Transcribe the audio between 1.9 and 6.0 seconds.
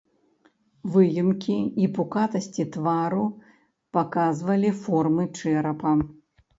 пукатасці твару паказвалі формы чэрапа.